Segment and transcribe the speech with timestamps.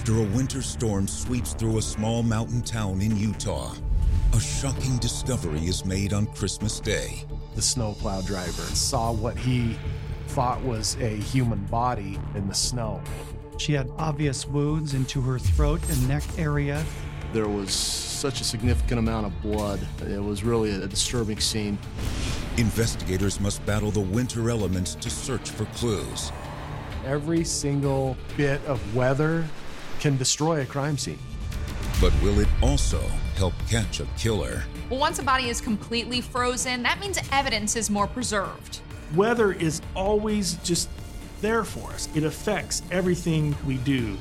[0.00, 3.74] After a winter storm sweeps through a small mountain town in Utah,
[4.32, 7.26] a shocking discovery is made on Christmas Day.
[7.54, 9.76] The snowplow driver saw what he
[10.28, 13.02] thought was a human body in the snow.
[13.58, 16.82] She had obvious wounds into her throat and neck area.
[17.34, 19.86] There was such a significant amount of blood.
[20.08, 21.78] It was really a disturbing scene.
[22.56, 26.32] Investigators must battle the winter elements to search for clues.
[27.04, 29.44] Every single bit of weather
[30.00, 31.18] can destroy a crime scene.
[32.00, 33.00] But will it also
[33.36, 34.64] help catch a killer?
[34.88, 38.80] Well, once a body is completely frozen, that means evidence is more preserved.
[39.14, 40.88] Weather is always just
[41.40, 44.16] there for us, it affects everything we do.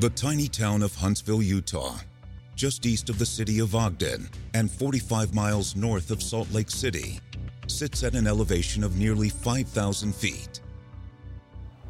[0.00, 1.96] The tiny town of Huntsville, Utah,
[2.54, 7.18] just east of the city of Ogden and 45 miles north of Salt Lake City,
[7.66, 10.60] sits at an elevation of nearly 5,000 feet.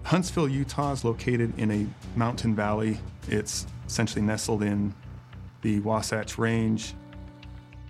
[0.05, 1.87] Huntsville, Utah is located in a
[2.19, 2.99] mountain valley.
[3.29, 4.95] It's essentially nestled in
[5.61, 6.95] the Wasatch Range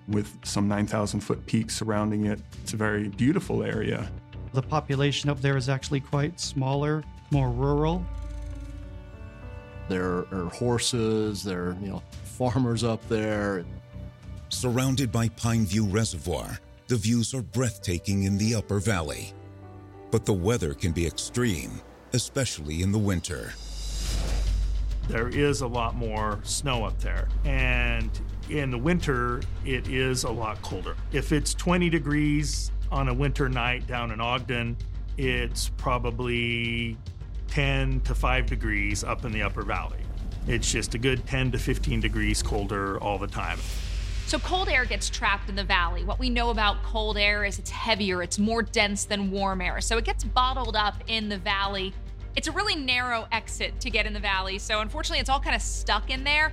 [0.09, 2.41] with some 9,000 foot peaks surrounding it.
[2.65, 4.11] It's a very beautiful area.
[4.53, 8.05] The population up there is actually quite smaller, more rural.
[9.89, 13.65] There are horses, there are, you know, farmers up there.
[14.51, 16.59] Surrounded by Pineview Reservoir,
[16.89, 19.33] the views are breathtaking in the upper valley.
[20.11, 21.81] But the weather can be extreme,
[22.13, 23.53] especially in the winter.
[25.09, 27.29] There is a lot more snow up there.
[27.45, 28.11] And
[28.51, 30.97] in the winter, it is a lot colder.
[31.13, 34.77] If it's 20 degrees on a winter night down in Ogden,
[35.17, 36.97] it's probably
[37.49, 39.99] 10 to 5 degrees up in the upper valley.
[40.47, 43.59] It's just a good 10 to 15 degrees colder all the time.
[44.27, 46.05] So cold air gets trapped in the valley.
[46.05, 49.81] What we know about cold air is it's heavier, it's more dense than warm air.
[49.81, 51.95] So it gets bottled up in the valley.
[52.37, 54.59] It's a really narrow exit to get in the valley.
[54.59, 56.53] So unfortunately, it's all kind of stuck in there.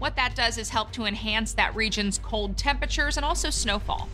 [0.00, 4.08] What that does is help to enhance that region's cold temperatures and also snowfall.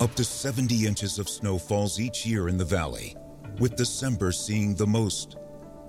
[0.00, 3.16] Up to 70 inches of snow falls each year in the valley,
[3.58, 5.36] with December seeing the most,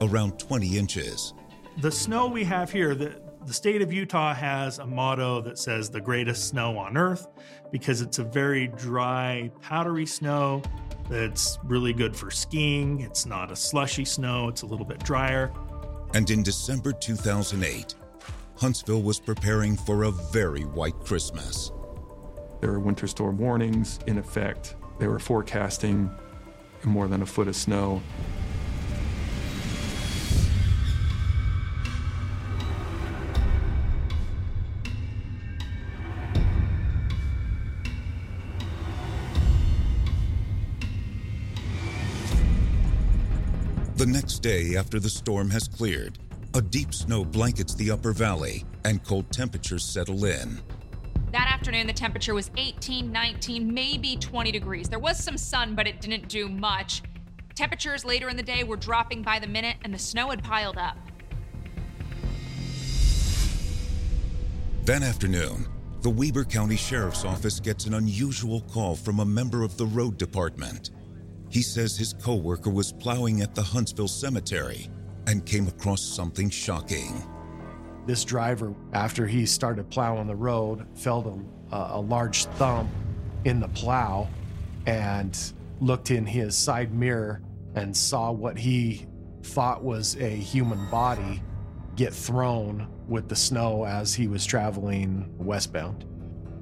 [0.02, 1.34] around 20 inches.
[1.80, 5.90] The snow we have here, the, the state of Utah has a motto that says
[5.90, 7.28] the greatest snow on earth
[7.72, 10.62] because it's a very dry, powdery snow
[11.10, 13.02] that's really good for skiing.
[13.02, 15.52] It's not a slushy snow, it's a little bit drier.
[16.14, 17.96] And in December 2008,
[18.58, 21.72] Huntsville was preparing for a very white Christmas.
[22.60, 24.76] There were winter storm warnings in effect.
[25.00, 26.10] They were forecasting
[26.86, 28.02] more than a foot of snow.
[43.96, 46.20] The next day after the storm has cleared,
[46.54, 50.60] a deep snow blankets the upper valley and cold temperatures settle in.
[51.58, 54.90] Afternoon, the temperature was 18, 19, maybe 20 degrees.
[54.90, 57.02] There was some sun, but it didn't do much.
[57.56, 60.78] Temperatures later in the day were dropping by the minute, and the snow had piled
[60.78, 60.96] up.
[64.86, 65.66] That afternoon,
[66.02, 70.20] the Weber County Sheriff's Office gets an unusual call from a member of the road
[70.20, 70.92] department.
[71.50, 74.90] He says his coworker was plowing at the Huntsville Cemetery
[75.26, 77.24] and came across something shocking.
[78.08, 82.90] This driver, after he started plowing the road, felt a, a large thump
[83.44, 84.30] in the plow
[84.86, 85.38] and
[85.82, 87.42] looked in his side mirror
[87.76, 89.06] and saw what he
[89.44, 91.44] thought was a human body
[91.98, 96.06] get thrown with the snow as he was traveling westbound.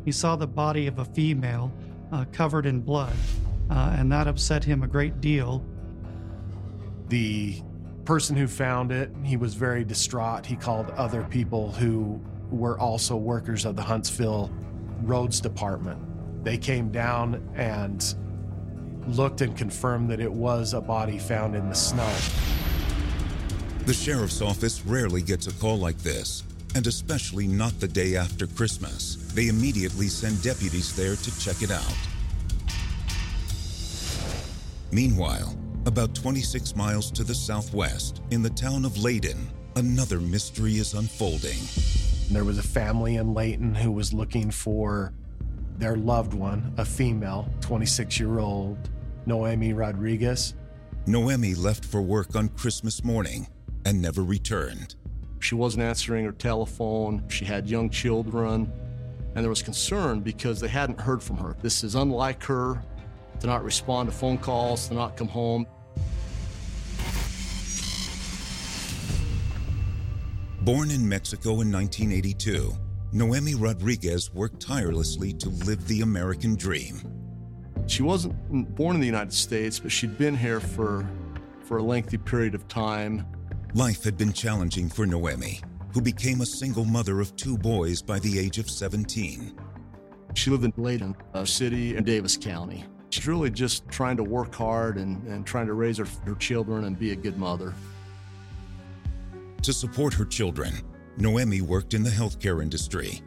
[0.03, 1.71] He saw the body of a female
[2.11, 3.13] uh, covered in blood,
[3.69, 5.63] uh, and that upset him a great deal.
[7.09, 7.61] The
[8.05, 10.45] person who found it, he was very distraught.
[10.45, 12.21] He called other people who
[12.51, 14.51] were also workers of the Huntsville
[15.01, 15.99] Roads Department.
[16.43, 18.15] They came down and
[19.07, 22.11] looked and confirmed that it was a body found in the snow.
[23.85, 26.43] The sheriff's office rarely gets a call like this,
[26.75, 29.15] and especially not the day after Christmas.
[29.33, 31.95] They immediately send deputies there to check it out.
[34.91, 35.55] Meanwhile,
[35.85, 41.59] about 26 miles to the southwest, in the town of Layton, another mystery is unfolding.
[42.31, 45.13] There was a family in Layton who was looking for
[45.77, 48.89] their loved one, a female, 26 year old
[49.25, 50.55] Noemi Rodriguez.
[51.05, 53.47] Noemi left for work on Christmas morning
[53.85, 54.95] and never returned.
[55.39, 57.23] She wasn't answering her telephone.
[57.29, 58.71] She had young children.
[59.35, 61.55] And there was concern because they hadn't heard from her.
[61.61, 62.81] This is unlike her
[63.39, 65.65] to not respond to phone calls, to not come home.
[70.61, 72.73] Born in Mexico in 1982,
[73.11, 76.99] Noemi Rodriguez worked tirelessly to live the American dream.
[77.87, 81.07] She wasn't born in the United States, but she'd been here for,
[81.63, 83.25] for a lengthy period of time.
[83.75, 85.61] Life had been challenging for Noemi,
[85.93, 89.55] who became a single mother of two boys by the age of 17.
[90.33, 92.85] She lived in Layton, a city in Davis County.
[93.15, 96.83] She's really just trying to work hard and, and trying to raise her, her children
[96.83, 97.73] and be a good mother.
[99.61, 100.73] To support her children,
[101.15, 103.21] Noemi worked in the healthcare industry.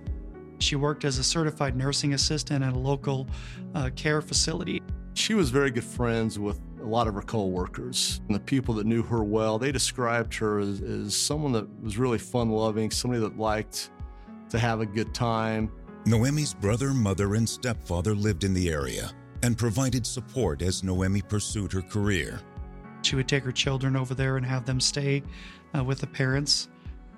[0.59, 3.29] She worked as a certified nursing assistant at a local
[3.75, 4.83] uh, care facility.
[5.15, 8.21] She was very good friends with a lot of her coworkers.
[8.27, 11.97] And the people that knew her well, they described her as, as someone that was
[11.97, 13.89] really fun loving, somebody that liked
[14.51, 15.73] to have a good time.
[16.05, 19.13] Noemi's brother, mother, and stepfather lived in the area
[19.43, 22.41] and provided support as Noemi pursued her career.
[23.03, 25.23] She would take her children over there and have them stay
[25.77, 26.69] uh, with the parents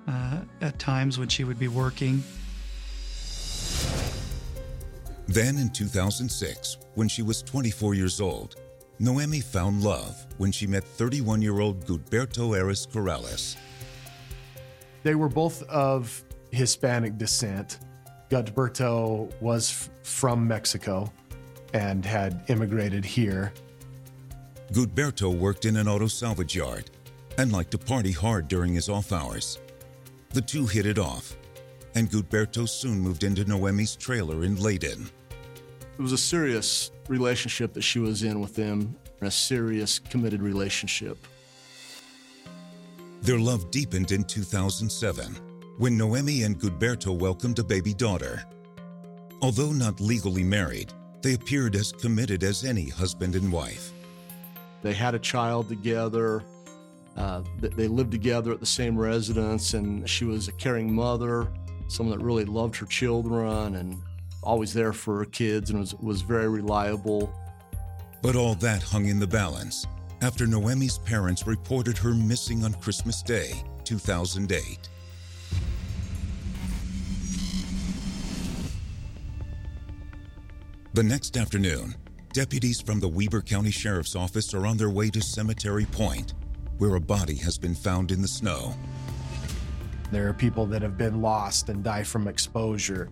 [0.07, 2.23] uh, at times when she would be working.
[5.27, 8.57] Then in 2006, when she was 24 years old,
[8.99, 13.57] Noemi found love when she met 31 year old Gudberto Ares Corrales.
[15.03, 17.79] They were both of Hispanic descent.
[18.29, 21.11] Gudberto was f- from Mexico
[21.73, 23.53] and had immigrated here.
[24.73, 26.91] Gudberto worked in an auto salvage yard
[27.39, 29.59] and liked to party hard during his off hours.
[30.31, 31.37] The two hit it off,
[31.95, 35.11] and Gudberto soon moved into Noemi's trailer in Layton.
[35.99, 41.19] It was a serious relationship that she was in with him, a serious, committed relationship.
[43.23, 45.37] Their love deepened in 2007
[45.79, 48.45] when Noemi and Gudberto welcomed a baby daughter.
[49.43, 53.93] Although not legally married, they appeared as committed as any husband and wife.
[54.83, 56.43] They had a child together.
[57.17, 61.49] Uh, they lived together at the same residence, and she was a caring mother,
[61.89, 64.01] someone that really loved her children and
[64.43, 67.33] always there for her kids and was, was very reliable.
[68.23, 69.87] But all that hung in the balance
[70.23, 73.53] after Noemi's parents reported her missing on Christmas Day,
[73.85, 74.89] 2008.
[80.93, 81.95] The next afternoon,
[82.33, 86.35] deputies from the Weber County Sheriff's Office are on their way to Cemetery Point,
[86.79, 88.75] where a body has been found in the snow.
[90.11, 93.09] There are people that have been lost and die from exposure.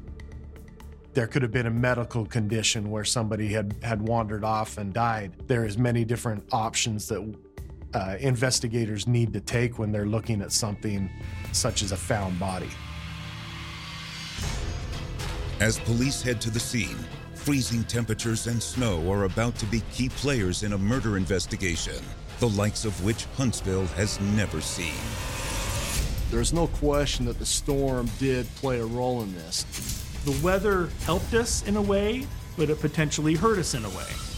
[1.14, 5.46] There could have been a medical condition where somebody had, had wandered off and died.
[5.46, 7.32] There is many different options that
[7.94, 11.08] uh, investigators need to take when they're looking at something
[11.52, 12.70] such as a found body.
[15.60, 16.98] As police head to the scene,
[17.48, 21.94] freezing temperatures and snow are about to be key players in a murder investigation,
[22.40, 24.93] the likes of which Huntsville has never seen.
[26.31, 29.64] There's no question that the storm did play a role in this.
[30.26, 32.26] The weather helped us in a way,
[32.58, 34.37] but it potentially hurt us in a way.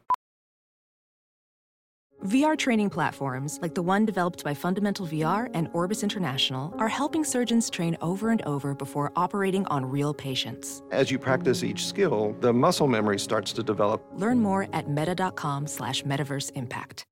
[2.25, 7.23] VR training platforms, like the one developed by Fundamental VR and Orbis International, are helping
[7.23, 10.83] surgeons train over and over before operating on real patients.
[10.91, 14.05] As you practice each skill, the muscle memory starts to develop.
[14.13, 17.05] Learn more at meta.com slash metaverse impact.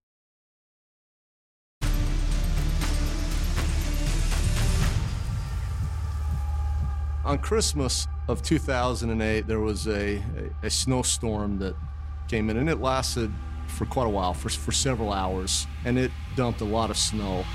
[7.25, 10.17] On Christmas of 2008, there was a,
[10.63, 11.75] a, a snowstorm that
[12.27, 13.31] came in, and it lasted
[13.79, 17.45] for quite a while, for, for several hours, and it dumped a lot of snow.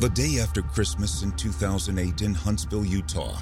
[0.00, 3.38] The day after Christmas in 2008 in Huntsville, Utah,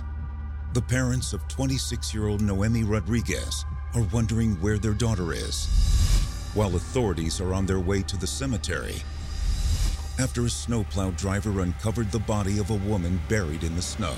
[0.75, 5.65] the parents of 26 year old Noemi Rodriguez are wondering where their daughter is,
[6.53, 8.97] while authorities are on their way to the cemetery
[10.19, 14.15] after a snowplow driver uncovered the body of a woman buried in the snow.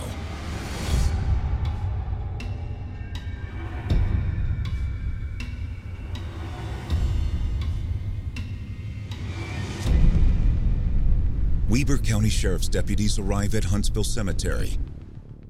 [11.71, 14.77] Weber County Sheriff's deputies arrive at Huntsville Cemetery,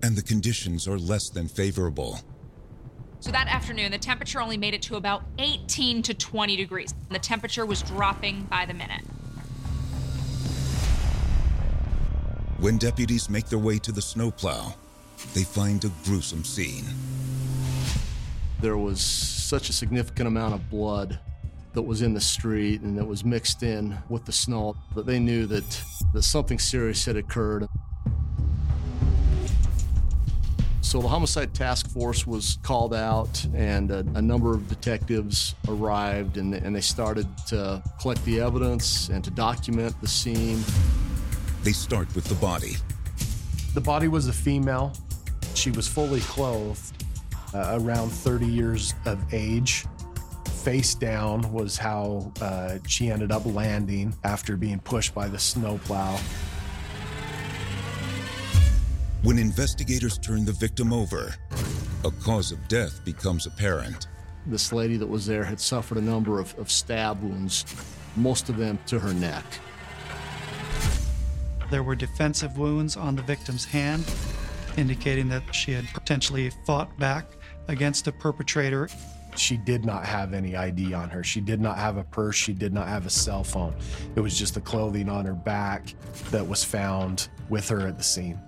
[0.02, 2.20] and the conditions are less than favorable.
[3.20, 6.92] So that afternoon, the temperature only made it to about 18 to 20 degrees.
[6.92, 9.00] And the temperature was dropping by the minute.
[12.58, 14.74] When deputies make their way to the snowplow,
[15.32, 16.84] they find a gruesome scene.
[18.60, 21.18] There was such a significant amount of blood
[21.72, 25.18] that was in the street and that was mixed in with the snow that they
[25.18, 27.68] knew that, that something serious had occurred.
[30.90, 36.36] So the homicide task force was called out, and a, a, number of detectives arrived,
[36.36, 40.60] and, and they started to collect the evidence and to document the scene.
[41.62, 42.72] They start with the body.
[43.72, 44.92] The body was a female.
[45.54, 47.04] She was fully clothed,
[47.54, 49.84] uh, around 30 years of age.
[50.62, 56.18] Face down was how uh, she ended up landing after being pushed by the snowplow.
[59.22, 61.34] When investigators turn the victim over,
[62.04, 64.08] a cause of death becomes apparent.
[64.46, 67.64] This lady that was there had suffered a number of, of stab wounds,
[68.16, 69.44] most of them to her neck.
[71.70, 74.04] There were defensive wounds on the victim's hand,
[74.76, 77.26] indicating that she had potentially fought back
[77.68, 78.88] against a perpetrator.
[79.36, 81.22] She did not have any ID on her.
[81.22, 82.36] She did not have a purse.
[82.36, 83.74] She did not have a cell phone.
[84.16, 85.94] It was just the clothing on her back
[86.30, 88.38] that was found with her at the scene.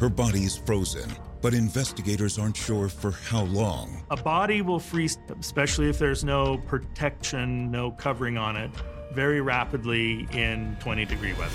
[0.00, 1.10] Her body is frozen,
[1.42, 4.02] but investigators aren't sure for how long.
[4.10, 8.70] A body will freeze, especially if there's no protection, no covering on it,
[9.12, 11.50] very rapidly in 20 degree weather.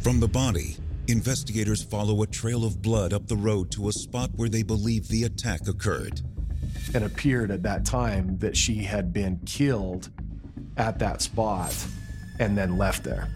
[0.00, 0.76] From the body,
[1.08, 5.08] investigators follow a trail of blood up the road to a spot where they believe
[5.08, 6.20] the attack occurred.
[6.94, 10.10] It appeared at that time that she had been killed
[10.76, 11.74] at that spot
[12.38, 13.28] and then left there.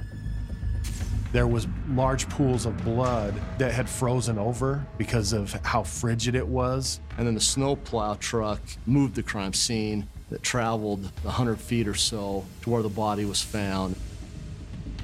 [1.32, 6.46] There was large pools of blood that had frozen over because of how frigid it
[6.46, 7.00] was.
[7.18, 12.46] And then the snowplow truck moved the crime scene that traveled 100 feet or so
[12.62, 13.94] to where the body was found.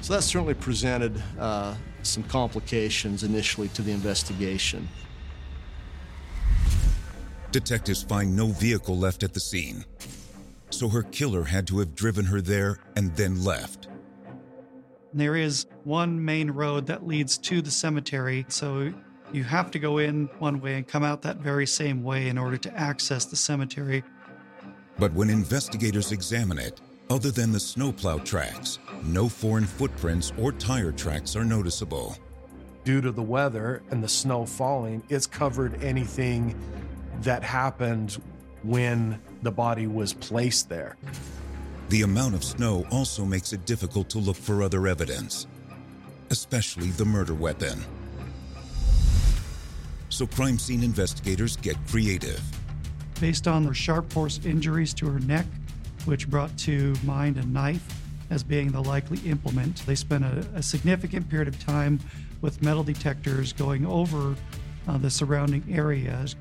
[0.01, 4.87] So that certainly presented uh, some complications initially to the investigation.
[7.51, 9.85] Detectives find no vehicle left at the scene,
[10.69, 13.87] so her killer had to have driven her there and then left.
[15.13, 18.93] There is one main road that leads to the cemetery, so
[19.31, 22.37] you have to go in one way and come out that very same way in
[22.37, 24.03] order to access the cemetery.
[24.99, 30.91] But when investigators examine it, other than the snowplow tracks, no foreign footprints or tire
[30.91, 32.17] tracks are noticeable.
[32.83, 36.55] Due to the weather and the snow falling, it's covered anything
[37.21, 38.21] that happened
[38.63, 40.97] when the body was placed there.
[41.89, 45.47] The amount of snow also makes it difficult to look for other evidence,
[46.29, 47.79] especially the murder weapon.
[50.09, 52.41] So crime scene investigators get creative
[53.19, 55.45] based on the sharp force injuries to her neck,
[56.05, 57.94] which brought to mind a knife
[58.29, 59.85] as being the likely implement.
[59.85, 61.99] They spent a, a significant period of time
[62.41, 64.35] with metal detectors going over
[64.87, 66.35] uh, the surrounding areas.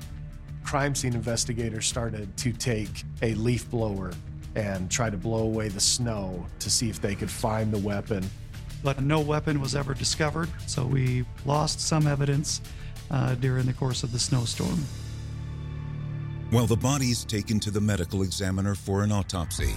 [0.64, 4.12] Crime scene investigators started to take a leaf blower
[4.56, 8.24] and try to blow away the snow to see if they could find the weapon.
[8.82, 12.60] But no weapon was ever discovered, so we lost some evidence
[13.10, 14.84] uh, during the course of the snowstorm.
[16.50, 19.74] While the body is taken to the medical examiner for an autopsy,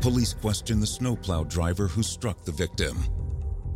[0.00, 2.96] police question the snowplow driver who struck the victim.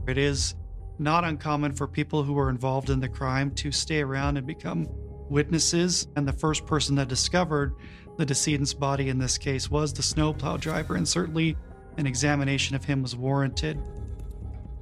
[0.07, 0.55] It is
[0.99, 4.87] not uncommon for people who are involved in the crime to stay around and become
[5.29, 7.75] witnesses, and the first person that discovered
[8.19, 11.57] the decedent's body in this case was the snowplow driver, and certainly
[11.97, 13.81] an examination of him was warranted.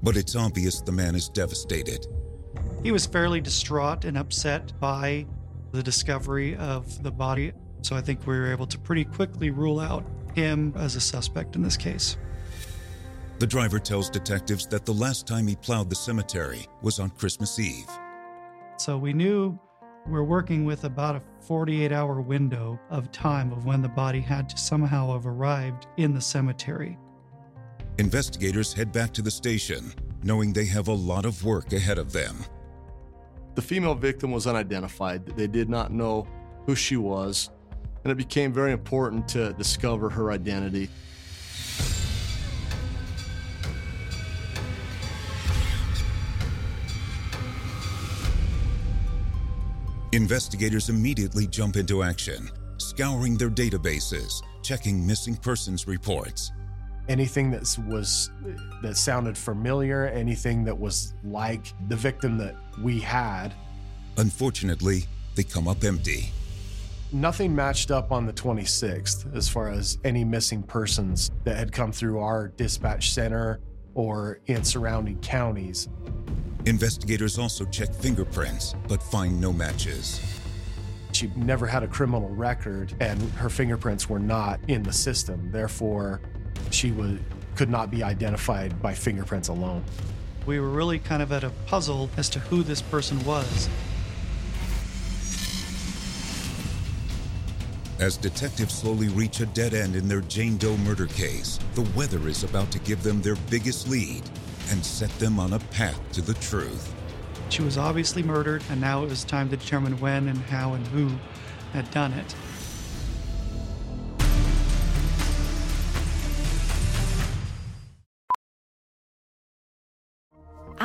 [0.03, 2.07] But it's obvious the man is devastated.
[2.83, 5.27] He was fairly distraught and upset by
[5.73, 9.79] the discovery of the body, so I think we were able to pretty quickly rule
[9.79, 12.17] out him as a suspect in this case.
[13.39, 17.59] The driver tells detectives that the last time he plowed the cemetery was on Christmas
[17.59, 17.89] Eve.
[18.77, 19.59] So we knew
[20.07, 24.49] we're working with about a 48 hour window of time of when the body had
[24.51, 26.99] to somehow have arrived in the cemetery.
[27.99, 32.13] Investigators head back to the station, knowing they have a lot of work ahead of
[32.13, 32.37] them.
[33.55, 35.27] The female victim was unidentified.
[35.37, 36.27] They did not know
[36.67, 37.51] who she was,
[38.05, 40.89] and it became very important to discover her identity.
[50.13, 56.51] Investigators immediately jump into action, scouring their databases, checking missing persons reports.
[57.09, 58.31] Anything that was
[58.83, 63.55] that sounded familiar, anything that was like the victim that we had.
[64.17, 65.05] Unfortunately,
[65.37, 66.33] they come up empty.
[67.13, 71.91] Nothing matched up on the 26th as far as any missing persons that had come
[71.91, 73.59] through our dispatch center
[73.95, 75.89] or in surrounding counties.
[76.67, 80.21] Investigators also check fingerprints, but find no matches.
[81.11, 85.51] She never had a criminal record, and her fingerprints were not in the system.
[85.51, 86.21] Therefore,
[86.71, 87.19] she was,
[87.57, 89.83] could not be identified by fingerprints alone.
[90.47, 93.69] We were really kind of at a puzzle as to who this person was.
[98.01, 102.29] As detectives slowly reach a dead end in their Jane Doe murder case, the weather
[102.29, 104.23] is about to give them their biggest lead
[104.71, 106.95] and set them on a path to the truth.
[107.51, 110.87] She was obviously murdered, and now it was time to determine when and how and
[110.87, 111.11] who
[111.75, 112.35] had done it.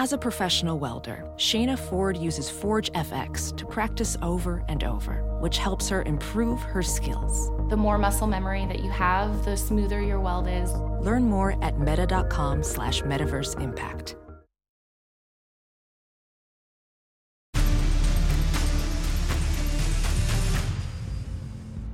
[0.06, 5.58] As a professional welder, Shayna Ford uses Forge FX to practice over and over, which
[5.58, 7.50] helps her improve her skills.
[7.72, 10.72] The more muscle memory that you have, the smoother your weld is.
[11.02, 14.16] Learn more at meta.com slash metaverse impact.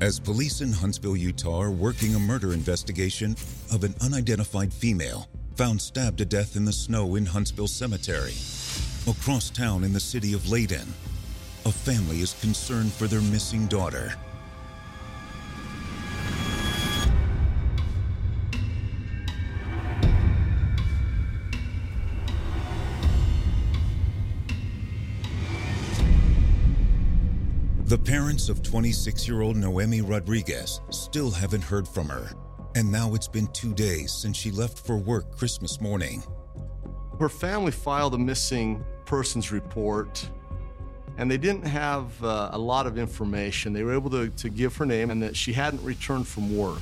[0.02, 3.38] As police in Huntsville, Utah are working a murder investigation
[3.72, 5.30] of an unidentified female
[5.62, 8.34] found stabbed to death in the snow in Huntsville Cemetery.
[9.08, 10.88] Across town in the city of Layton,
[11.68, 14.12] a family is concerned for their missing daughter.
[27.86, 32.32] The parents of 26 year old Noemi Rodriguez still haven't heard from her,
[32.76, 36.24] and now it's been two days since she left for work Christmas morning.
[37.20, 40.30] Her family filed a missing persons report,
[41.18, 43.74] and they didn't have uh, a lot of information.
[43.74, 46.82] They were able to, to give her name and that she hadn't returned from work.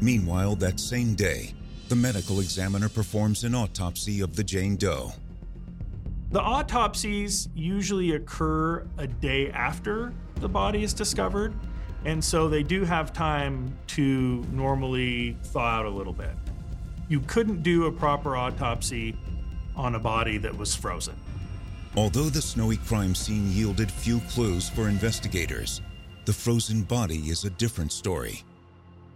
[0.00, 1.54] Meanwhile, that same day,
[1.88, 5.12] the medical examiner performs an autopsy of the Jane Doe.
[6.30, 11.54] The autopsies usually occur a day after the body is discovered,
[12.04, 16.32] and so they do have time to normally thaw out a little bit.
[17.08, 19.16] You couldn't do a proper autopsy
[19.76, 21.16] on a body that was frozen.
[21.96, 25.80] Although the snowy crime scene yielded few clues for investigators,
[26.24, 28.44] the frozen body is a different story.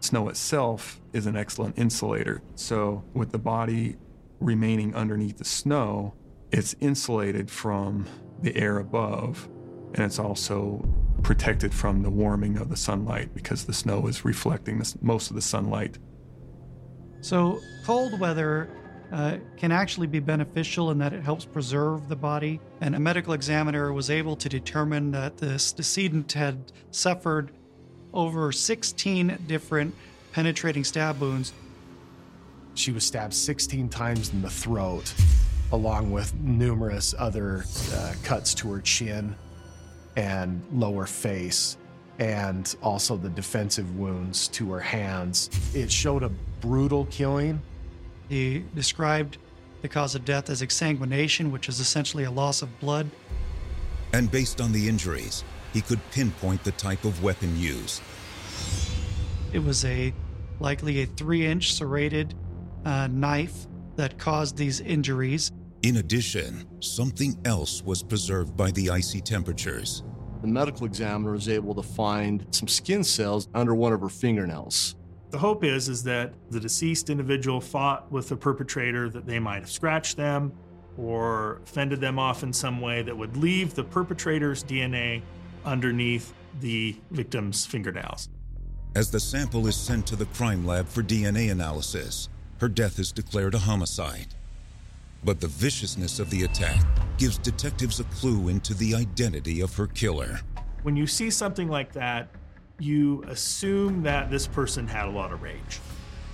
[0.00, 2.42] Snow itself is an excellent insulator.
[2.56, 3.96] So, with the body
[4.40, 6.14] remaining underneath the snow,
[6.50, 8.06] it's insulated from
[8.42, 9.48] the air above,
[9.94, 10.84] and it's also
[11.24, 15.37] protected from the warming of the sunlight because the snow is reflecting this, most of
[15.37, 15.98] the sunlight.
[17.22, 18.68] So, cold weather
[19.10, 22.60] uh, can actually be beneficial in that it helps preserve the body.
[22.80, 27.50] And a medical examiner was able to determine that this decedent had suffered
[28.12, 29.94] over 16 different
[30.32, 31.52] penetrating stab wounds.
[32.74, 35.14] She was stabbed 16 times in the throat,
[35.72, 39.37] along with numerous other uh, cuts to her chin
[40.16, 41.77] and lower face,
[42.18, 45.50] and also the defensive wounds to her hands.
[45.74, 47.61] It showed a brutal killing.
[48.29, 49.38] He described
[49.83, 53.11] the cause of death as exsanguination, which is essentially a loss of blood.
[54.12, 58.00] And based on the injuries, he could pinpoint the type of weapon used.
[59.53, 60.14] It was a
[60.61, 62.35] likely a three-inch serrated
[62.85, 65.50] uh, knife that caused these injuries.
[65.84, 70.02] In addition, something else was preserved by the icy temperatures.
[70.40, 74.96] The medical examiner was able to find some skin cells under one of her fingernails.
[75.28, 79.60] The hope is is that the deceased individual fought with the perpetrator that they might
[79.60, 80.54] have scratched them
[80.96, 85.20] or fended them off in some way that would leave the perpetrator's DNA
[85.66, 88.30] underneath the victim's fingernails.
[88.96, 93.12] As the sample is sent to the crime lab for DNA analysis, her death is
[93.12, 94.34] declared a homicide.
[95.24, 96.84] But the viciousness of the attack
[97.16, 100.40] gives detectives a clue into the identity of her killer.
[100.82, 102.28] When you see something like that,
[102.78, 105.80] you assume that this person had a lot of rage.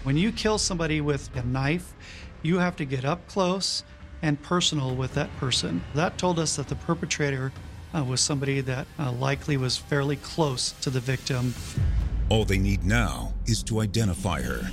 [0.03, 1.95] When you kill somebody with a knife,
[2.43, 3.85] you have to get up close
[4.23, 5.83] and personal with that person.
[5.95, 7.53] That told us that the perpetrator
[7.95, 11.55] uh, was somebody that uh, likely was fairly close to the victim.
[12.29, 14.71] All they need now is to identify her.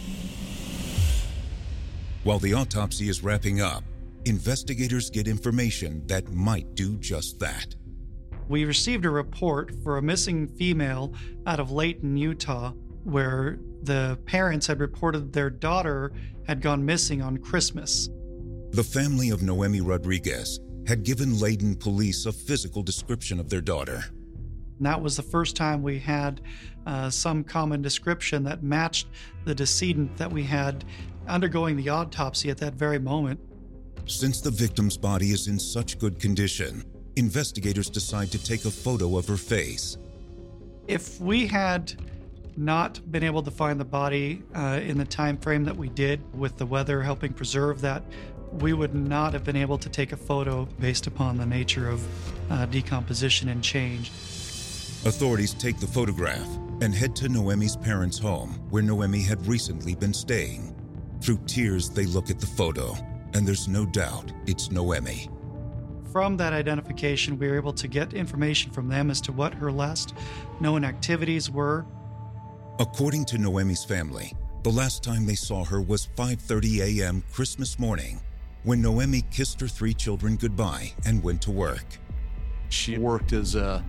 [2.23, 3.83] While the autopsy is wrapping up,
[4.27, 7.75] investigators get information that might do just that.
[8.49, 11.13] We received a report for a missing female
[11.45, 12.71] out of Layton, Utah,
[13.03, 16.11] where the parents had reported their daughter
[16.45, 18.09] had gone missing on Christmas.
[18.71, 24.05] The family of Noemi Rodriguez had given Layton police a physical description of their daughter.
[24.77, 26.41] And that was the first time we had
[26.85, 29.07] uh, some common description that matched
[29.43, 30.85] the decedent that we had
[31.27, 33.39] undergoing the autopsy at that very moment.
[34.07, 36.85] Since the victim's body is in such good condition,
[37.17, 39.97] investigators decide to take a photo of her face.
[40.87, 41.93] If we had
[42.55, 46.21] not been able to find the body uh, in the time frame that we did,
[46.33, 48.01] with the weather helping preserve that,
[48.53, 52.01] we would not have been able to take a photo based upon the nature of
[52.49, 54.07] uh, decomposition and change.
[55.05, 56.47] Authorities take the photograph
[56.81, 60.73] and head to Noemi's parents' home, where Noemi had recently been staying.
[61.21, 62.95] Through tears, they look at the photo,
[63.37, 65.29] and there's no doubt it's Noemi.
[66.11, 69.71] From that identification, we were able to get information from them as to what her
[69.71, 70.15] last
[70.59, 71.85] known activities were.
[72.79, 77.23] According to Noemi's family, the last time they saw her was 5:30 a.m.
[77.31, 78.19] Christmas morning,
[78.63, 81.85] when Noemi kissed her three children goodbye and went to work.
[82.69, 83.85] She worked as a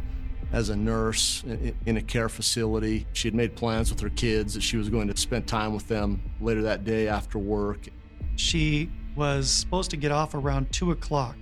[0.53, 1.43] as a nurse
[1.87, 3.07] in a care facility.
[3.13, 5.89] She had made plans with her kids that she was going to spend time with
[5.89, 7.89] them later that day after work.
[8.37, 11.37] She was supposed to get off around 2 o'clock,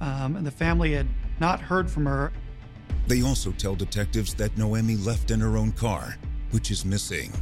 [0.00, 1.06] um, and the family had
[1.40, 2.32] not heard from her.
[3.06, 6.16] They also tell detectives that Noemi left in her own car,
[6.50, 7.32] which is missing.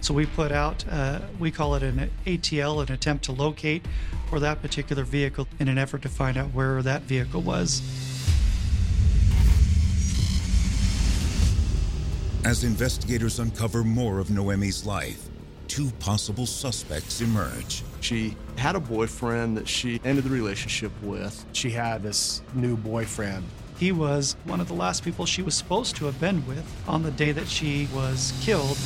[0.00, 3.84] So we put out, uh, we call it an ATL, an attempt to locate
[4.30, 7.82] for that particular vehicle in an effort to find out where that vehicle was.
[12.42, 15.29] As investigators uncover more of Noemi's life,
[15.70, 17.84] two possible suspects emerge.
[18.00, 21.46] She had a boyfriend that she ended the relationship with.
[21.52, 23.44] She had this new boyfriend.
[23.78, 27.04] He was one of the last people she was supposed to have been with on
[27.04, 28.76] the day that she was killed.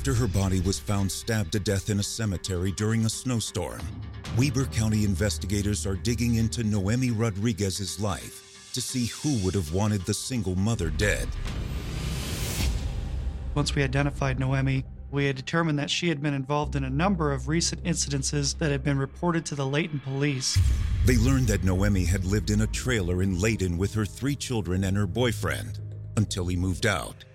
[0.00, 3.82] After her body was found stabbed to death in a cemetery during a snowstorm,
[4.38, 10.00] Weber County investigators are digging into Noemi Rodriguez's life to see who would have wanted
[10.06, 11.28] the single mother dead.
[13.54, 17.30] Once we identified Noemi, we had determined that she had been involved in a number
[17.30, 20.58] of recent incidences that had been reported to the Layton police.
[21.04, 24.84] They learned that Noemi had lived in a trailer in Layton with her three children
[24.84, 25.78] and her boyfriend
[26.16, 27.26] until he moved out.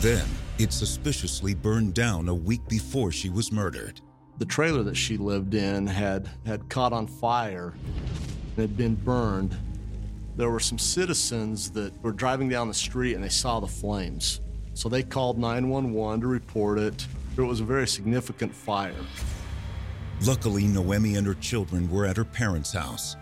[0.00, 0.26] Then,
[0.58, 4.00] it suspiciously burned down a week before she was murdered.
[4.38, 9.54] The trailer that she lived in had, had caught on fire and had been burned.
[10.36, 14.40] There were some citizens that were driving down the street and they saw the flames.
[14.72, 17.06] So they called 911 to report it.
[17.36, 18.94] It was a very significant fire.
[20.24, 23.16] Luckily, Noemi and her children were at her parents' house.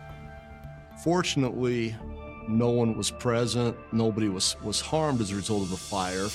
[1.03, 1.97] Fortunately,
[2.47, 3.77] no one was present.
[3.91, 6.29] Nobody was, was harmed as a result of the fire.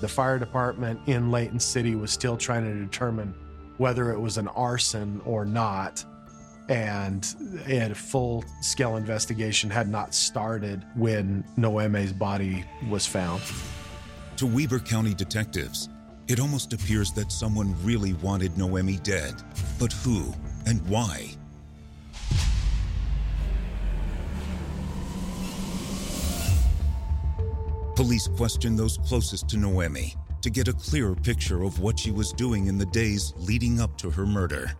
[0.00, 3.34] The fire department in Layton City was still trying to determine
[3.78, 6.04] whether it was an arson or not.
[6.68, 7.24] And
[7.68, 13.40] a full scale investigation had not started when Noemi's body was found.
[14.38, 15.88] To Weber County detectives,
[16.28, 19.34] it almost appears that someone really wanted Noemi dead.
[19.78, 20.34] But who
[20.66, 21.30] and why?
[27.96, 32.30] Police questioned those closest to Noemi to get a clearer picture of what she was
[32.30, 34.70] doing in the days leading up to her murder.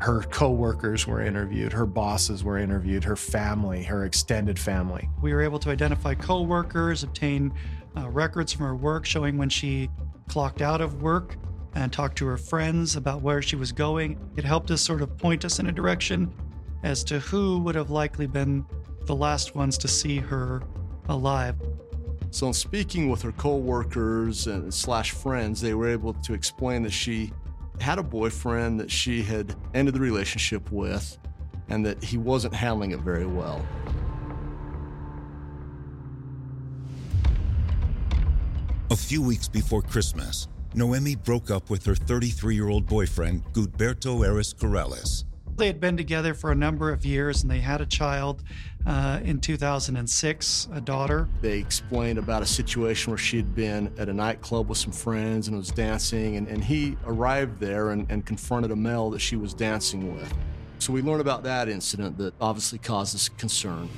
[0.00, 5.08] Her coworkers were interviewed, her bosses were interviewed, her family, her extended family.
[5.22, 7.52] We were able to identify coworkers, obtain
[7.96, 9.88] uh, records from her work showing when she
[10.26, 11.36] clocked out of work,
[11.76, 14.18] and talk to her friends about where she was going.
[14.36, 16.34] It helped us sort of point us in a direction
[16.82, 18.66] as to who would have likely been
[19.06, 20.64] the last ones to see her
[21.08, 21.54] alive.
[22.32, 26.92] So, in speaking with her coworkers and slash friends, they were able to explain that
[26.92, 27.32] she
[27.80, 31.18] had a boyfriend that she had ended the relationship with,
[31.68, 33.66] and that he wasn't handling it very well.
[38.90, 44.26] A few weeks before Christmas, Noemi broke up with her 33 year old boyfriend, Gudberto
[44.28, 45.24] Ares Corrales.
[45.60, 48.42] They had been together for a number of years and they had a child
[48.86, 51.28] uh, in 2006, a daughter.
[51.42, 55.48] They explained about a situation where she had been at a nightclub with some friends
[55.48, 59.36] and was dancing, and, and he arrived there and, and confronted a male that she
[59.36, 60.32] was dancing with.
[60.78, 63.90] So we learned about that incident that obviously causes concern.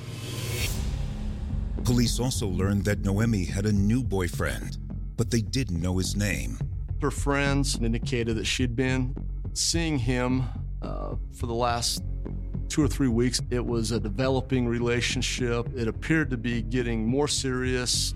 [1.85, 4.79] Police also learned that Noemi had a new boyfriend,
[5.15, 6.59] but they didn't know his name.
[7.01, 9.15] Her friends indicated that she'd been
[9.53, 10.43] seeing him
[10.83, 12.03] uh, for the last
[12.69, 13.41] two or three weeks.
[13.51, 15.67] It was a developing relationship.
[15.75, 18.15] It appeared to be getting more serious.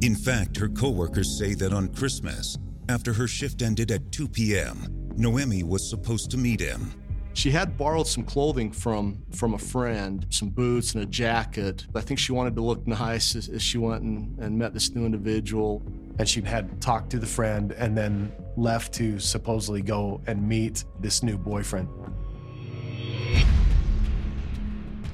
[0.00, 2.56] In fact, her coworkers say that on Christmas,
[2.88, 6.92] after her shift ended at 2 p.m., Noemi was supposed to meet him.
[7.34, 11.86] She had borrowed some clothing from from a friend, some boots and a jacket.
[11.94, 14.90] I think she wanted to look nice as, as she went and, and met this
[14.94, 15.82] new individual.
[16.18, 20.84] And she had talked to the friend and then left to supposedly go and meet
[21.00, 21.88] this new boyfriend.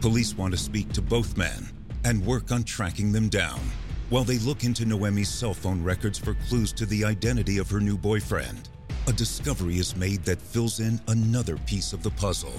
[0.00, 1.68] Police want to speak to both men
[2.04, 3.60] and work on tracking them down
[4.10, 7.80] while they look into Noemi's cell phone records for clues to the identity of her
[7.80, 8.68] new boyfriend.
[9.06, 12.52] A discovery is made that fills in another piece of the puzzle.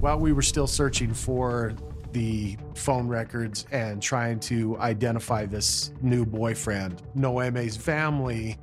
[0.00, 1.74] While we were still searching for
[2.12, 8.56] the phone records and trying to identify this new boyfriend, Noemi's family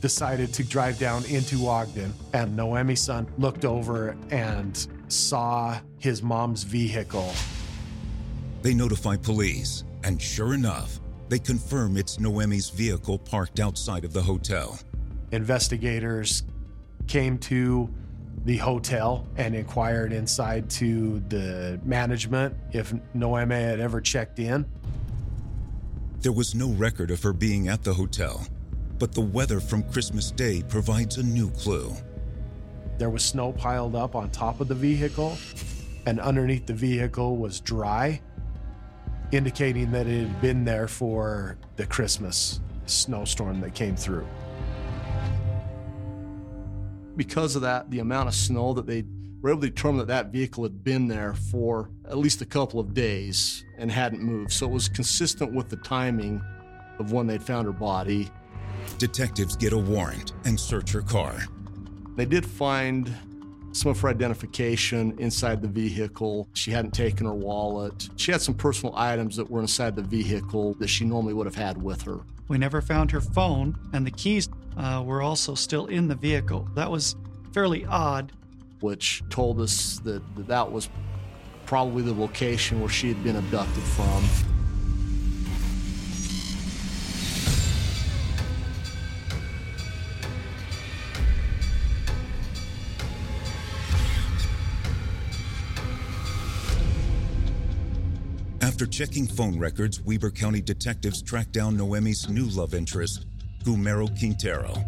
[0.00, 6.62] decided to drive down into Ogden, and Noemi's son looked over and saw his mom's
[6.62, 7.32] vehicle.
[8.62, 14.22] They notify police, and sure enough, they confirm it's Noemi's vehicle parked outside of the
[14.22, 14.78] hotel.
[15.32, 16.44] Investigators
[17.08, 17.92] came to
[18.44, 24.66] the hotel and inquired inside to the management if Noemi had ever checked in.
[26.20, 28.46] There was no record of her being at the hotel,
[28.98, 31.94] but the weather from Christmas Day provides a new clue.
[32.98, 35.36] There was snow piled up on top of the vehicle,
[36.06, 38.20] and underneath the vehicle was dry,
[39.32, 44.26] indicating that it had been there for the Christmas snowstorm that came through.
[47.16, 49.04] Because of that, the amount of snow that they
[49.40, 52.80] were able to determine that that vehicle had been there for at least a couple
[52.80, 54.52] of days and hadn't moved.
[54.52, 56.42] So it was consistent with the timing
[56.98, 58.30] of when they'd found her body.
[58.98, 61.36] Detectives get a warrant and search her car.
[62.16, 63.14] They did find
[63.72, 66.48] some of her identification inside the vehicle.
[66.54, 68.08] She hadn't taken her wallet.
[68.16, 71.56] She had some personal items that were inside the vehicle that she normally would have
[71.56, 72.20] had with her.
[72.46, 76.68] We never found her phone, and the keys uh, were also still in the vehicle.
[76.74, 77.16] That was
[77.52, 78.32] fairly odd.
[78.80, 80.88] Which told us that that, that was
[81.66, 84.24] probably the location where she had been abducted from.
[98.60, 103.24] After checking phone records, Weber County detectives tracked down Noemi's new love interest,
[103.64, 104.84] Gumero Quintero.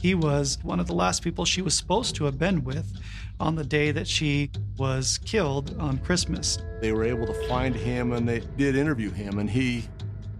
[0.00, 2.92] He was one of the last people she was supposed to have been with
[3.40, 6.58] on the day that she was killed on Christmas.
[6.80, 9.84] They were able to find him and they did interview him, and he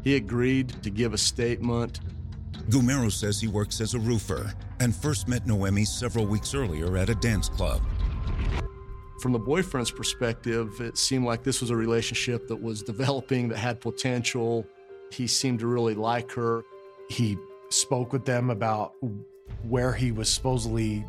[0.04, 2.00] he agreed to give a statement.
[2.70, 7.08] Gumero says he works as a roofer and first met Noemi several weeks earlier at
[7.08, 7.82] a dance club.
[9.20, 13.58] From the boyfriend's perspective, it seemed like this was a relationship that was developing, that
[13.58, 14.64] had potential.
[15.10, 16.62] He seemed to really like her.
[17.08, 17.36] He
[17.70, 18.94] spoke with them about
[19.62, 21.04] where he was supposedly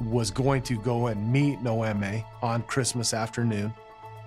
[0.00, 3.72] was going to go and meet Noemi on Christmas afternoon.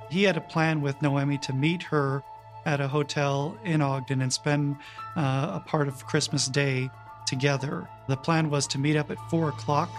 [0.09, 2.23] He had a plan with Noemi to meet her
[2.65, 4.77] at a hotel in Ogden and spend
[5.15, 6.89] uh, a part of Christmas Day
[7.27, 7.87] together.
[8.07, 9.89] The plan was to meet up at four o'clock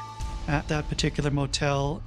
[0.48, 2.02] at that particular motel.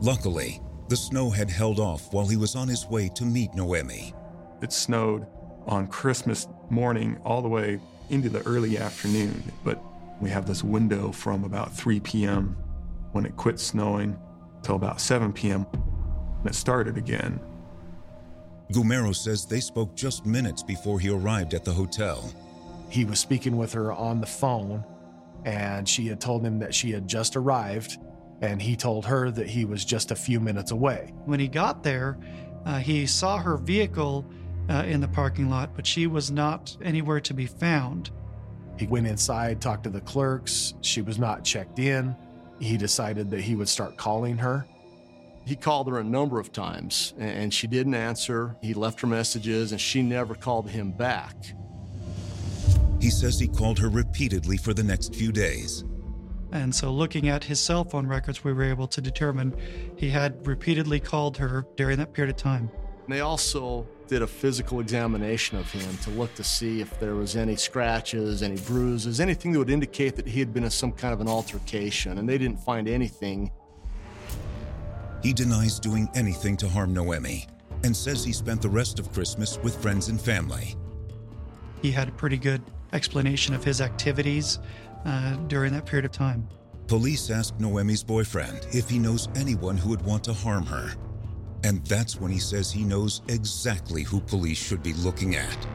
[0.00, 4.14] Luckily, the snow had held off while he was on his way to meet Noemi.
[4.60, 5.26] It snowed
[5.66, 9.82] on Christmas morning all the way into the early afternoon, but
[10.20, 12.56] we have this window from about 3 p.m.
[13.12, 14.16] when it quit snowing
[14.62, 15.66] till about 7 p.m.
[15.72, 17.40] and it started again.
[18.72, 22.32] Gumero says they spoke just minutes before he arrived at the hotel.
[22.88, 24.84] He was speaking with her on the phone,
[25.44, 27.98] and she had told him that she had just arrived,
[28.40, 31.12] and he told her that he was just a few minutes away.
[31.24, 32.18] When he got there,
[32.64, 34.24] uh, he saw her vehicle
[34.72, 38.10] uh, in the parking lot, but she was not anywhere to be found.
[38.78, 40.74] He went inside, talked to the clerks.
[40.80, 42.16] She was not checked in.
[42.58, 44.66] He decided that he would start calling her.
[45.44, 48.56] He called her a number of times and she didn't answer.
[48.62, 51.36] He left her messages and she never called him back.
[53.00, 55.84] He says he called her repeatedly for the next few days.
[56.52, 59.56] And so, looking at his cell phone records, we were able to determine
[59.96, 62.70] he had repeatedly called her during that period of time.
[63.08, 67.36] They also did a physical examination of him to look to see if there was
[67.36, 71.12] any scratches, any bruises, anything that would indicate that he had been in some kind
[71.12, 73.50] of an altercation, and they didn't find anything.
[75.22, 77.46] He denies doing anything to harm Noemi
[77.84, 80.76] and says he spent the rest of Christmas with friends and family.
[81.80, 82.62] He had a pretty good
[82.92, 84.60] explanation of his activities
[85.04, 86.48] uh, during that period of time.
[86.86, 90.92] Police ask Noemi's boyfriend if he knows anyone who would want to harm her.
[91.64, 95.66] And that's when he says he knows exactly who police should be looking at.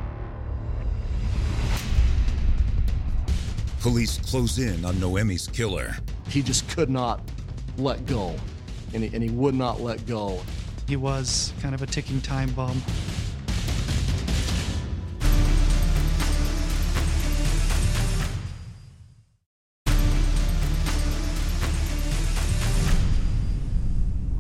[3.79, 5.95] Police close in on Noemi's killer.
[6.27, 7.21] He just could not
[7.77, 8.35] let go,
[8.93, 10.41] and he, and he would not let go.
[10.87, 12.81] He was kind of a ticking time bomb.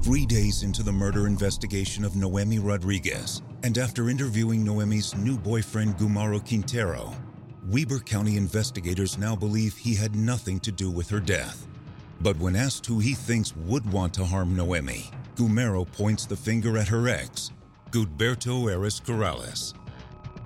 [0.07, 5.97] Three days into the murder investigation of Noemi Rodriguez, and after interviewing Noemi's new boyfriend
[5.97, 7.13] Gumaro Quintero,
[7.65, 11.67] Weber County investigators now believe he had nothing to do with her death.
[12.21, 16.77] But when asked who he thinks would want to harm Noemi, Gumaro points the finger
[16.77, 17.51] at her ex,
[17.91, 19.73] Gudberto Ares Corrales.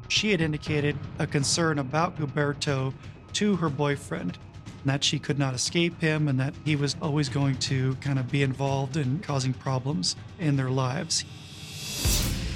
[0.08, 2.96] She had indicated a concern about Gilberto
[3.34, 4.40] to her boyfriend,
[4.86, 8.32] that she could not escape him and that he was always going to kind of
[8.32, 11.26] be involved in causing problems in their lives.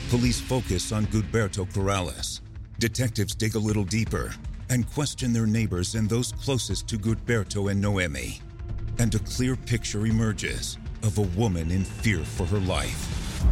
[0.09, 2.41] Police focus on Gudberto Corrales.
[2.79, 4.33] Detectives dig a little deeper
[4.69, 8.39] and question their neighbors and those closest to Gudberto and Noemi.
[8.99, 13.43] And a clear picture emerges of a woman in fear for her life.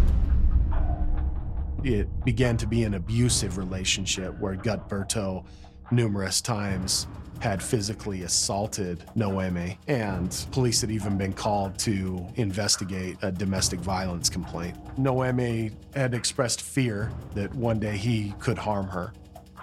[1.83, 5.45] It began to be an abusive relationship where Gudberto
[5.91, 7.07] numerous times
[7.39, 14.29] had physically assaulted Noemi, and police had even been called to investigate a domestic violence
[14.29, 14.77] complaint.
[14.97, 19.13] Noemi had expressed fear that one day he could harm her.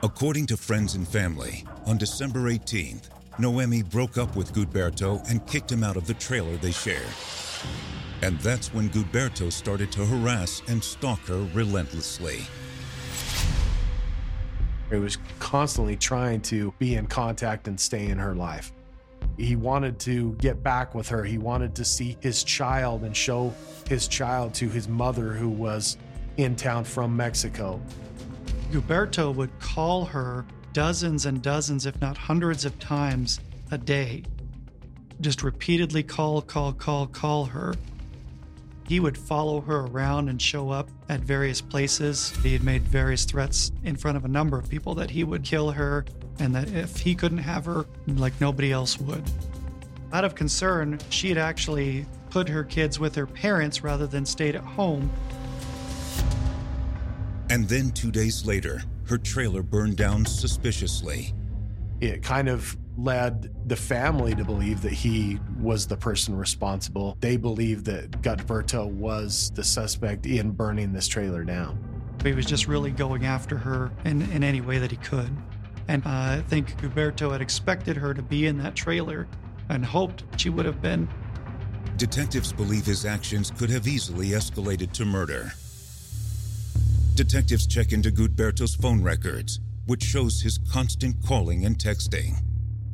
[0.02, 5.70] According to friends and family, on December 18th, Noemi broke up with Gudberto and kicked
[5.70, 7.02] him out of the trailer they shared.
[8.22, 12.40] And that's when Gudberto started to harass and stalk her relentlessly.
[14.90, 18.72] He was constantly trying to be in contact and stay in her life.
[19.36, 21.24] He wanted to get back with her.
[21.24, 23.54] He wanted to see his child and show
[23.88, 25.96] his child to his mother, who was
[26.36, 27.80] in town from Mexico.
[28.70, 34.24] Gilberto would call her dozens and dozens, if not hundreds of times a day.
[35.20, 37.74] Just repeatedly call, call, call, call her.
[38.90, 42.32] He would follow her around and show up at various places.
[42.42, 45.44] He had made various threats in front of a number of people that he would
[45.44, 46.04] kill her
[46.40, 49.22] and that if he couldn't have her, like nobody else would.
[50.12, 54.56] Out of concern, she had actually put her kids with her parents rather than stayed
[54.56, 55.08] at home.
[57.48, 61.32] And then two days later, her trailer burned down suspiciously.
[62.00, 67.16] It kind of led the family to believe that he was the person responsible.
[67.20, 71.82] They believed that Gudberto was the suspect in burning this trailer down.
[72.22, 75.34] He was just really going after her in, in any way that he could.
[75.88, 79.26] And uh, I think Gilberto had expected her to be in that trailer
[79.70, 81.08] and hoped she would have been.
[81.96, 85.52] Detectives believe his actions could have easily escalated to murder.
[87.14, 92.34] Detectives check into Gudberto's phone records, which shows his constant calling and texting.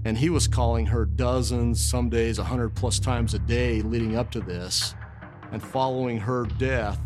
[0.07, 4.17] And he was calling her dozens, some days a hundred plus times a day leading
[4.17, 4.95] up to this.
[5.51, 7.01] And following her death,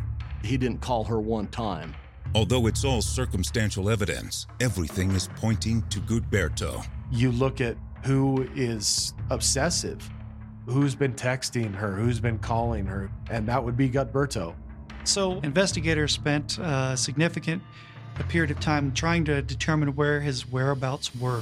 [0.44, 1.96] he didn't call her one time.
[2.34, 6.86] Although it's all circumstantial evidence, everything is pointing to Gudberto.
[7.11, 10.07] You look at who is obsessive,
[10.66, 14.55] who's been texting her, who's been calling her, and that would be Gudberto.
[15.05, 17.62] So, investigators spent a significant
[18.18, 21.40] a period of time trying to determine where his whereabouts were.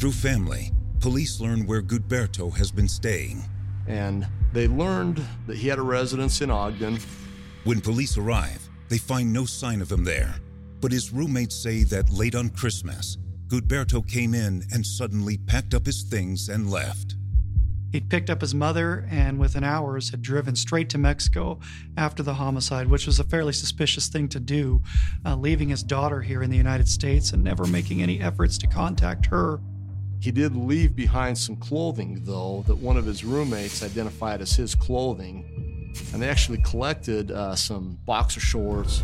[0.00, 3.44] Through family, police learn where Gudberto has been staying.
[3.86, 6.98] And they learned that he had a residence in Ogden.
[7.64, 10.36] When police arrive, they find no sign of him there.
[10.80, 15.84] But his roommates say that late on Christmas, Gudberto came in and suddenly packed up
[15.84, 17.16] his things and left.
[17.92, 21.60] He'd picked up his mother and within hours had driven straight to Mexico
[21.98, 24.80] after the homicide, which was a fairly suspicious thing to do,
[25.26, 28.66] uh, leaving his daughter here in the United States and never making any efforts to
[28.66, 29.60] contact her.
[30.20, 34.74] He did leave behind some clothing, though, that one of his roommates identified as his
[34.74, 35.94] clothing.
[36.12, 39.02] And they actually collected uh, some boxer shorts.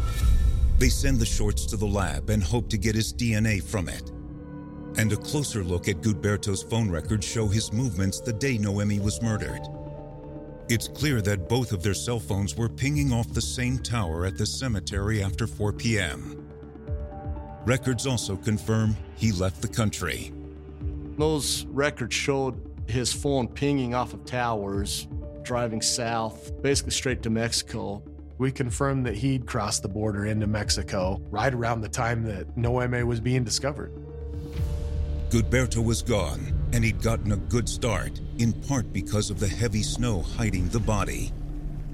[0.79, 4.11] They send the shorts to the lab and hope to get his DNA from it.
[4.99, 9.23] And a closer look at Gudberto's phone records show his movements the day Noemi was
[9.23, 9.62] murdered.
[10.69, 14.37] It's clear that both of their cell phones were pinging off the same tower at
[14.37, 16.47] the cemetery after 4 p.m.
[17.64, 20.33] Records also confirm he left the country.
[21.17, 25.09] Those records showed his phone pinging off of towers,
[25.43, 28.03] driving south, basically straight to Mexico.
[28.39, 33.03] We confirmed that he'd crossed the border into Mexico right around the time that Noemi
[33.03, 33.93] was being discovered.
[35.31, 39.83] Gudberto was gone, and he'd gotten a good start, in part because of the heavy
[39.83, 41.33] snow hiding the body.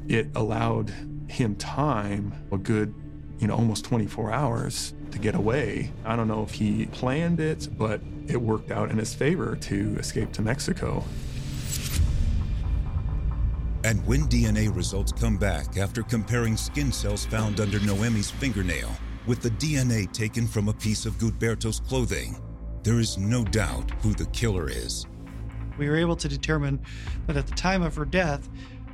[0.08, 0.92] It allowed
[1.28, 2.92] him time, a good,
[3.38, 5.90] you know, almost 24 hours to get away.
[6.04, 9.96] I don't know if he planned it, but it worked out in his favor to
[9.98, 11.04] escape to Mexico.
[13.84, 18.90] And when DNA results come back after comparing skin cells found under Noemi's fingernail
[19.26, 22.40] with the DNA taken from a piece of Gudberto's clothing,
[22.84, 25.06] there is no doubt who the killer is.
[25.78, 26.80] We were able to determine
[27.26, 28.48] that at the time of her death,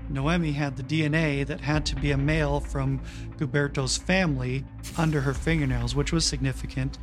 [0.08, 3.00] Noemi had the DNA that had to be a male from
[3.36, 4.64] Guberto's family
[4.96, 6.98] under her fingernails, which was significant.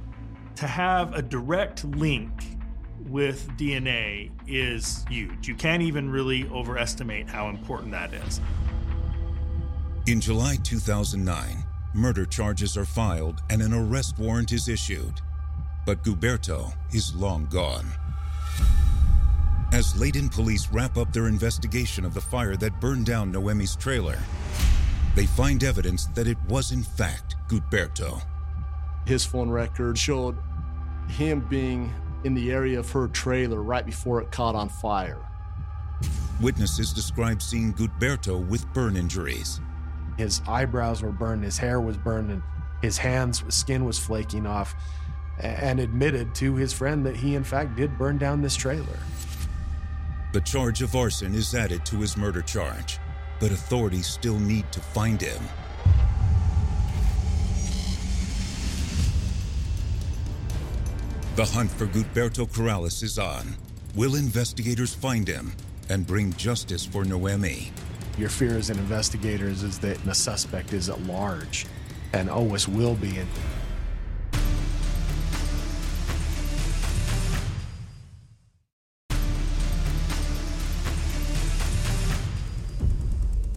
[0.57, 2.31] To have a direct link
[3.07, 5.47] with DNA is huge.
[5.47, 8.41] You can't even really overestimate how important that is.
[10.07, 15.21] In July 2009, murder charges are filed and an arrest warrant is issued.
[15.85, 17.85] But Guberto is long gone.
[19.71, 24.17] As Layton police wrap up their investigation of the fire that burned down Noemi's trailer,
[25.15, 28.21] they find evidence that it was in fact Gudberto.
[29.05, 30.37] His phone record showed
[31.07, 31.93] him being
[32.23, 35.19] in the area of her trailer right before it caught on fire.
[36.41, 39.61] Witnesses describe seeing Gudberto with burn injuries.
[40.17, 42.41] His eyebrows were burned, his hair was burned, and
[42.81, 44.75] his hands, skin was flaking off,
[45.39, 48.99] and admitted to his friend that he, in fact, did burn down this trailer.
[50.35, 52.99] The charge of arson is added to his murder charge,
[53.39, 55.41] but authorities still need to find him.
[61.37, 63.55] The hunt for Gudberto Corrales is on.
[63.95, 65.53] Will investigators find him
[65.87, 67.71] and bring justice for Noemi?
[68.17, 71.65] Your fear as an investigator is that the suspect is at large,
[72.11, 73.21] and always will be.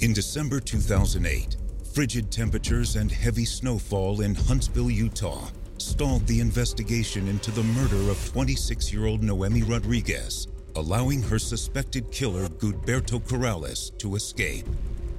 [0.09, 1.59] In December 2008,
[1.93, 8.33] frigid temperatures and heavy snowfall in Huntsville, Utah, stalled the investigation into the murder of
[8.33, 10.47] 26 year old Noemi Rodriguez,
[10.77, 14.65] allowing her suspected killer, Gudberto Corrales, to escape.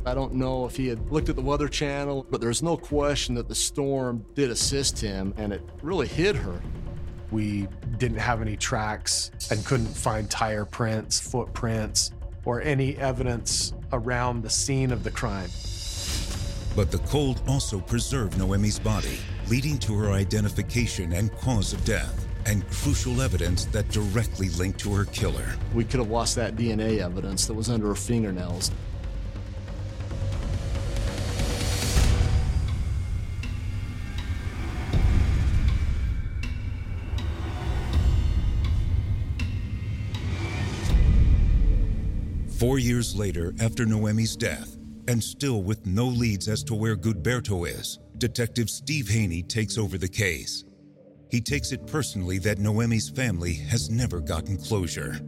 [0.08, 3.36] I don't know if he had looked at the Weather Channel, but there's no question
[3.36, 6.60] that the storm did assist him and it really hit her.
[7.30, 7.68] We
[8.00, 12.12] didn't have any tracks and couldn't find tire prints, footprints,
[12.46, 15.50] or any evidence around the scene of the crime.
[16.76, 19.18] But the cold also preserved Noemi's body,
[19.50, 24.94] leading to her identification and cause of death, and crucial evidence that directly linked to
[24.94, 25.46] her killer.
[25.74, 28.72] We could have lost that DNA evidence that was under her fingernails.
[42.60, 44.76] Four years later, after Noemi's death,
[45.08, 49.98] and still with no leads as to where Gudberto is, Detective Steve Haney takes over
[49.98, 50.66] the case.
[51.32, 55.22] He takes it personally that Noemi's family has never gotten closure.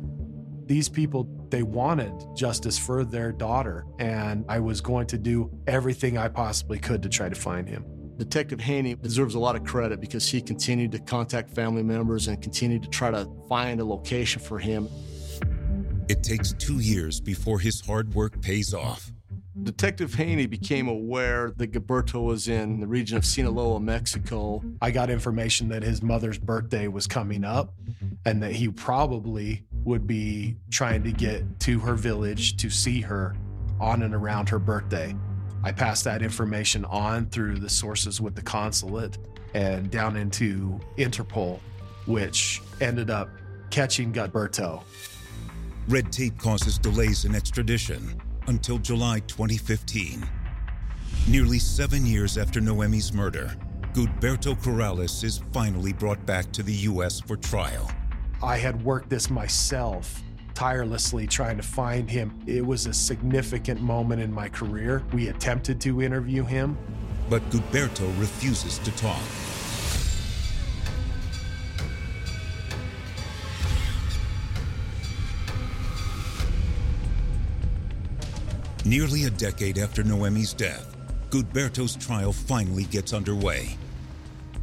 [0.65, 6.17] These people, they wanted justice for their daughter, and I was going to do everything
[6.17, 7.85] I possibly could to try to find him.
[8.17, 12.41] Detective Haney deserves a lot of credit because he continued to contact family members and
[12.41, 14.89] continued to try to find a location for him.
[16.11, 19.13] It takes two years before his hard work pays off.
[19.63, 24.61] Detective Haney became aware that Gilberto was in the region of Sinaloa, Mexico.
[24.81, 27.73] I got information that his mother's birthday was coming up
[28.25, 33.33] and that he probably would be trying to get to her village to see her
[33.79, 35.15] on and around her birthday.
[35.63, 39.17] I passed that information on through the sources with the consulate
[39.53, 41.61] and down into Interpol,
[42.05, 43.29] which ended up
[43.69, 44.83] catching Gilberto.
[45.87, 50.23] Red tape causes delays in extradition until July 2015.
[51.27, 53.55] Nearly seven years after Noemi's murder,
[53.93, 57.19] Gudberto Corrales is finally brought back to the U.S.
[57.19, 57.89] for trial.
[58.43, 60.21] I had worked this myself
[60.53, 62.37] tirelessly trying to find him.
[62.45, 65.03] It was a significant moment in my career.
[65.13, 66.77] We attempted to interview him,
[67.29, 69.21] but Gudberto refuses to talk.
[78.83, 80.97] Nearly a decade after Noemi's death,
[81.29, 83.77] Gudberto's trial finally gets underway.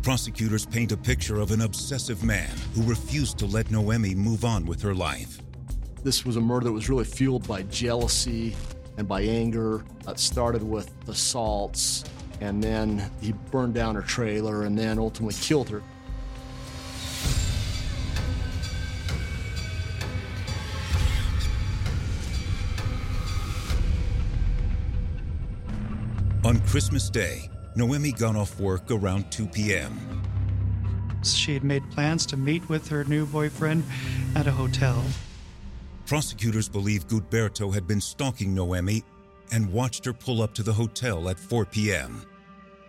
[0.03, 4.67] Prosecutors paint a picture of an obsessive man who refused to let Noemi move on
[4.67, 5.39] with her life.
[6.03, 8.57] This was a murder that was really fueled by jealousy
[8.97, 9.85] and by anger.
[10.09, 12.03] It started with assaults,
[12.41, 15.81] and then he burned down her trailer and then ultimately killed her.
[26.69, 30.23] Christmas Day, Noemi got off work around 2 p.m.
[31.25, 33.85] She had made plans to meet with her new boyfriend
[34.37, 35.03] at a hotel.
[36.05, 39.03] Prosecutors believe Gudberto had been stalking Noemi
[39.51, 42.21] and watched her pull up to the hotel at 4 p.m.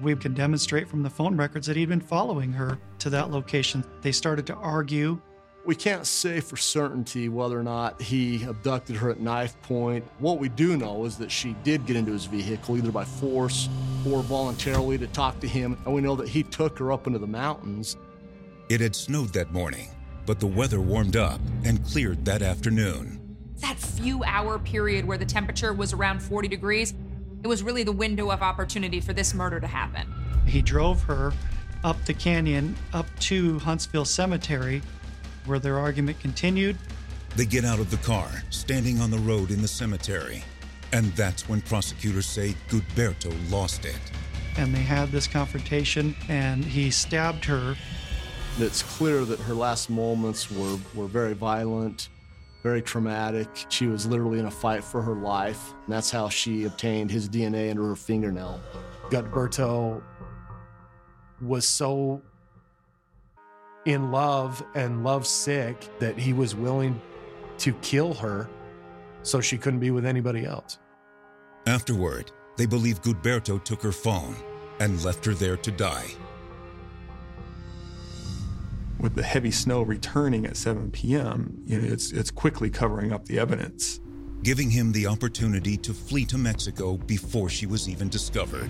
[0.02, 3.86] We can demonstrate from the phone records that he'd been following her to that location.
[4.02, 5.22] They started to argue.
[5.66, 10.05] We can't say for certainty whether or not he abducted her at knife point.
[10.20, 13.68] What we do know is that she did get into his vehicle, either by force
[14.07, 15.78] or voluntarily, to talk to him.
[15.86, 17.97] And we know that he took her up into the mountains.
[18.70, 19.89] It had snowed that morning,
[20.26, 23.20] but the weather warmed up and cleared that afternoon.
[23.57, 26.93] That few hour period where the temperature was around 40 degrees,
[27.43, 30.07] it was really the window of opportunity for this murder to happen.
[30.45, 31.34] He drove her
[31.84, 34.82] up the canyon, up to Huntsville Cemetery,
[35.50, 36.78] where their argument continued.
[37.36, 40.43] They get out of the car, standing on the road in the cemetery.
[40.93, 44.00] And that's when prosecutors say Gudberto lost it.
[44.58, 47.76] And they had this confrontation, and he stabbed her.
[48.58, 52.10] It's clear that her last moments were, were very violent,
[52.64, 53.47] very traumatic.
[53.70, 55.74] She was literally in a fight for her life.
[55.86, 58.60] And that's how she obtained his DNA under her fingernail.
[59.10, 60.02] Gudberto
[61.41, 62.22] was so
[63.86, 67.00] in love and love sick that he was willing
[67.60, 68.50] to kill her
[69.24, 70.80] so she couldn't be with anybody else.
[71.68, 74.36] Afterward, they believe Gudberto took her phone
[74.80, 76.08] and left her there to die.
[79.00, 83.26] With the heavy snow returning at 7 p.m., you know, it's, it's quickly covering up
[83.26, 84.02] the evidence.
[84.44, 88.70] Giving him the opportunity to flee to Mexico before she was even discovered.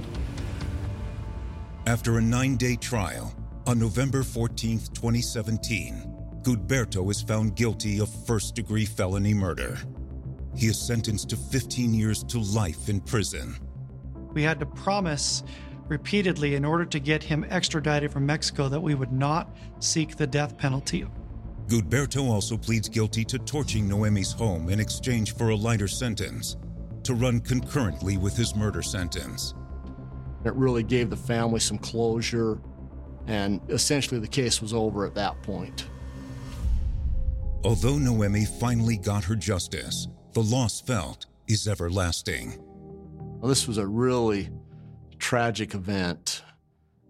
[1.88, 3.34] After a nine day trial,
[3.70, 9.78] on November 14, 2017, Gudberto is found guilty of first degree felony murder.
[10.56, 13.56] He is sentenced to 15 years to life in prison.
[14.34, 15.44] We had to promise
[15.88, 20.26] repeatedly in order to get him extradited from Mexico that we would not seek the
[20.26, 21.06] death penalty.
[21.68, 26.58] Gudberto also pleads guilty to torching Noemi's home in exchange for a lighter sentence,
[27.04, 29.54] to run concurrently with his murder sentence.
[30.44, 32.60] It really gave the family some closure,
[33.30, 35.86] and essentially the case was over at that point.
[37.64, 42.58] Although Noemi finally got her justice, the loss felt is everlasting.
[43.40, 44.50] Well, this was a really
[45.20, 46.44] tragic event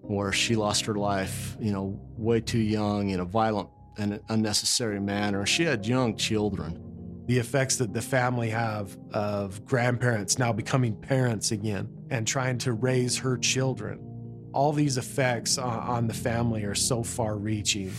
[0.02, 5.00] where she lost her life, you know, way too young in a violent and unnecessary
[5.00, 5.46] manner.
[5.46, 6.84] She had young children.
[7.28, 12.74] The effects that the family have of grandparents now becoming parents again and trying to
[12.74, 14.09] raise her children.
[14.52, 17.92] All these effects on the family are so far reaching.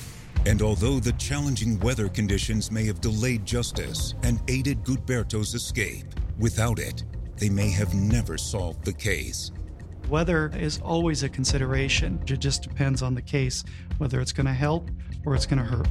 [0.46, 6.06] And although the challenging weather conditions may have delayed justice and aided Gudberto's escape,
[6.38, 7.04] without it,
[7.36, 9.52] they may have never solved the case.
[10.08, 12.20] Weather is always a consideration.
[12.26, 13.62] It just depends on the case,
[13.98, 14.90] whether it's going to help
[15.24, 15.88] or it's going to hurt.